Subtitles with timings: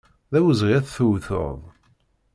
[0.31, 1.59] D awezɣi ad t-tewteḍ.